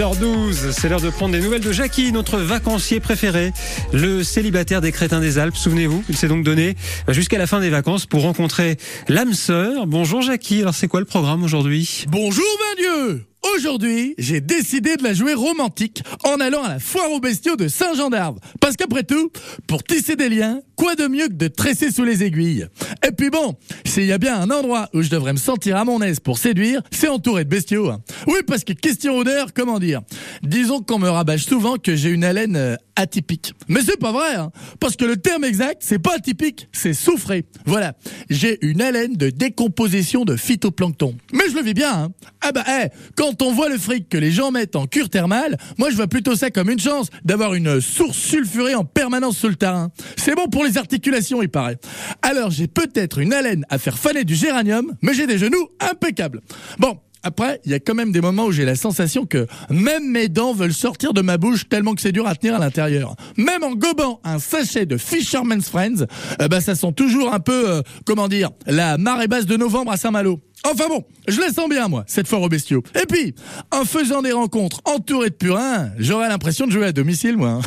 8h12, 0.00 0.72
c'est 0.72 0.88
l'heure 0.88 1.00
de 1.00 1.10
prendre 1.10 1.32
des 1.32 1.40
nouvelles 1.40 1.62
de 1.62 1.72
Jackie, 1.72 2.12
notre 2.12 2.38
vacancier 2.38 3.00
préféré, 3.00 3.52
le 3.92 4.22
célibataire 4.22 4.80
des 4.80 4.92
crétins 4.92 5.20
des 5.20 5.38
Alpes. 5.38 5.56
Souvenez-vous, 5.56 6.04
il 6.08 6.16
s'est 6.16 6.28
donc 6.28 6.44
donné 6.44 6.76
jusqu'à 7.08 7.38
la 7.38 7.46
fin 7.46 7.60
des 7.60 7.70
vacances 7.70 8.06
pour 8.06 8.22
rencontrer 8.22 8.76
l'âme 9.08 9.32
sœur. 9.32 9.86
Bonjour 9.86 10.22
Jackie, 10.22 10.60
alors 10.60 10.74
c'est 10.74 10.88
quoi 10.88 11.00
le 11.00 11.06
programme 11.06 11.42
aujourd'hui? 11.42 12.04
Bonjour 12.08 12.44
Dieu 12.78 13.29
Aujourd'hui, 13.60 14.14
j'ai 14.16 14.40
décidé 14.40 14.96
de 14.96 15.02
la 15.02 15.12
jouer 15.12 15.34
romantique 15.34 16.02
en 16.24 16.40
allant 16.40 16.62
à 16.64 16.70
la 16.70 16.78
foire 16.78 17.10
aux 17.12 17.20
bestiaux 17.20 17.56
de 17.56 17.68
Saint-Jean 17.68 18.08
d'Arve. 18.08 18.38
Parce 18.58 18.74
qu'après 18.74 19.02
tout, 19.02 19.30
pour 19.66 19.82
tisser 19.82 20.16
des 20.16 20.30
liens, 20.30 20.62
quoi 20.76 20.94
de 20.94 21.06
mieux 21.06 21.28
que 21.28 21.34
de 21.34 21.46
tresser 21.46 21.90
sous 21.90 22.04
les 22.04 22.24
aiguilles? 22.24 22.66
Et 23.06 23.12
puis 23.12 23.28
bon, 23.28 23.56
s'il 23.84 24.06
y 24.06 24.12
a 24.12 24.18
bien 24.18 24.40
un 24.40 24.50
endroit 24.50 24.88
où 24.94 25.02
je 25.02 25.10
devrais 25.10 25.34
me 25.34 25.38
sentir 25.38 25.76
à 25.76 25.84
mon 25.84 26.00
aise 26.00 26.20
pour 26.20 26.38
séduire, 26.38 26.80
c'est 26.90 27.08
entouré 27.08 27.44
de 27.44 27.50
bestiaux. 27.50 27.90
hein. 27.90 28.00
Oui, 28.26 28.38
parce 28.46 28.64
que 28.64 28.72
question 28.72 29.18
odeur, 29.18 29.52
comment 29.52 29.78
dire? 29.78 30.00
Disons 30.42 30.80
qu'on 30.80 30.98
me 30.98 31.08
rabâche 31.08 31.44
souvent 31.44 31.76
que 31.76 31.96
j'ai 31.96 32.10
une 32.10 32.24
haleine 32.24 32.56
euh, 32.56 32.76
atypique. 32.96 33.54
Mais 33.68 33.80
c'est 33.82 33.98
pas 33.98 34.12
vrai, 34.12 34.36
hein, 34.36 34.50
parce 34.78 34.96
que 34.96 35.04
le 35.04 35.16
terme 35.16 35.44
exact, 35.44 35.82
c'est 35.84 35.98
pas 35.98 36.14
atypique, 36.16 36.68
c'est 36.72 36.94
soufré. 36.94 37.44
Voilà, 37.66 37.94
j'ai 38.30 38.58
une 38.64 38.80
haleine 38.80 39.14
de 39.14 39.30
décomposition 39.30 40.24
de 40.24 40.36
phytoplancton. 40.36 41.14
Mais 41.32 41.44
je 41.50 41.56
le 41.56 41.62
vis 41.62 41.74
bien, 41.74 41.92
hein. 41.92 42.08
Ah 42.40 42.52
bah, 42.52 42.64
eh, 42.68 42.88
quand 43.16 43.42
on 43.42 43.52
voit 43.52 43.68
le 43.68 43.76
fric 43.76 44.08
que 44.08 44.16
les 44.16 44.30
gens 44.30 44.50
mettent 44.50 44.76
en 44.76 44.86
cure 44.86 45.10
thermale, 45.10 45.58
moi 45.76 45.90
je 45.90 45.96
vois 45.96 46.06
plutôt 46.06 46.34
ça 46.34 46.50
comme 46.50 46.70
une 46.70 46.80
chance 46.80 47.08
d'avoir 47.24 47.54
une 47.54 47.80
source 47.80 48.16
sulfurée 48.16 48.74
en 48.74 48.84
permanence 48.84 49.36
sous 49.36 49.48
le 49.48 49.56
terrain. 49.56 49.90
C'est 50.16 50.34
bon 50.34 50.48
pour 50.48 50.64
les 50.64 50.78
articulations, 50.78 51.42
il 51.42 51.50
paraît. 51.50 51.78
Alors 52.22 52.50
j'ai 52.50 52.66
peut-être 52.66 53.18
une 53.18 53.34
haleine 53.34 53.66
à 53.68 53.78
faire 53.78 53.98
faner 53.98 54.24
du 54.24 54.34
géranium, 54.34 54.94
mais 55.02 55.12
j'ai 55.12 55.26
des 55.26 55.38
genoux 55.38 55.68
impeccables. 55.80 56.40
Bon, 56.78 56.98
après, 57.22 57.60
il 57.64 57.70
y 57.70 57.74
a 57.74 57.80
quand 57.80 57.94
même 57.94 58.12
des 58.12 58.20
moments 58.20 58.46
où 58.46 58.52
j'ai 58.52 58.64
la 58.64 58.76
sensation 58.76 59.26
que 59.26 59.46
même 59.68 60.10
mes 60.10 60.28
dents 60.28 60.54
veulent 60.54 60.72
sortir 60.72 61.12
de 61.12 61.20
ma 61.20 61.36
bouche 61.36 61.68
tellement 61.68 61.94
que 61.94 62.00
c'est 62.00 62.12
dur 62.12 62.26
à 62.26 62.34
tenir 62.34 62.56
à 62.56 62.58
l'intérieur. 62.58 63.14
Même 63.36 63.62
en 63.62 63.74
gobant 63.74 64.20
un 64.24 64.38
sachet 64.38 64.86
de 64.86 64.96
Fisherman's 64.96 65.68
Friends, 65.68 66.06
euh, 66.40 66.48
bah, 66.48 66.60
ça 66.60 66.74
sent 66.74 66.92
toujours 66.94 67.32
un 67.32 67.40
peu, 67.40 67.70
euh, 67.70 67.82
comment 68.06 68.28
dire, 68.28 68.50
la 68.66 68.96
marée 68.96 69.28
basse 69.28 69.46
de 69.46 69.56
novembre 69.56 69.92
à 69.92 69.96
Saint-Malo. 69.96 70.40
Enfin 70.68 70.88
bon, 70.88 71.04
je 71.26 71.40
la 71.40 71.48
sens 71.52 71.68
bien 71.70 71.88
moi, 71.88 72.04
cette 72.06 72.28
fois 72.28 72.38
aux 72.38 72.48
bestiaux. 72.48 72.82
Et 72.94 73.06
puis, 73.06 73.34
en 73.72 73.84
faisant 73.86 74.20
des 74.20 74.32
rencontres 74.32 74.80
entourées 74.84 75.30
de 75.30 75.34
purins, 75.34 75.88
j'aurais 75.98 76.28
l'impression 76.28 76.66
de 76.66 76.72
jouer 76.72 76.84
à 76.86 76.92
domicile 76.92 77.36
moi. 77.38 77.60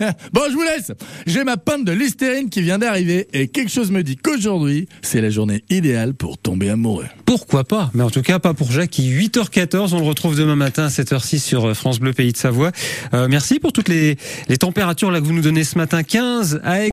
hein. 0.00 0.12
bon, 0.32 0.42
je 0.48 0.52
vous 0.54 0.62
laisse. 0.62 0.92
J'ai 1.26 1.42
ma 1.42 1.56
pinte 1.56 1.84
de 1.84 1.90
Listerine 1.92 2.48
qui 2.48 2.62
vient 2.62 2.78
d'arriver 2.78 3.26
et 3.32 3.48
quelque 3.48 3.70
chose 3.70 3.90
me 3.90 4.02
dit 4.04 4.16
qu'aujourd'hui, 4.16 4.88
c'est 5.02 5.20
la 5.20 5.30
journée 5.30 5.64
idéale 5.70 6.14
pour 6.14 6.38
tomber 6.38 6.70
amoureux. 6.70 7.06
Pourquoi 7.24 7.64
pas? 7.64 7.90
Mais 7.94 8.04
en 8.04 8.10
tout 8.10 8.22
cas, 8.22 8.38
pas 8.38 8.54
pour 8.54 8.70
Jackie. 8.70 9.10
8h14, 9.10 9.94
on 9.94 9.98
le 9.98 10.06
retrouve 10.06 10.36
demain 10.38 10.54
matin 10.56 10.84
à 10.84 10.88
7h06 10.88 11.40
sur 11.40 11.64
euh, 11.66 11.74
France 11.74 11.98
Bleu 11.98 12.12
Pays 12.12 12.30
de 12.32 12.36
Savoie. 12.36 12.70
Euh, 13.12 13.26
merci 13.28 13.58
pour 13.58 13.72
toutes 13.72 13.88
les, 13.88 14.16
les 14.48 14.56
températures 14.56 15.10
là 15.10 15.20
que 15.20 15.24
vous 15.26 15.32
nous 15.32 15.42
donnez 15.42 15.64
ce 15.64 15.76
matin. 15.76 16.04
15 16.04 16.60
à 16.62 16.80
Aix, 16.80 16.84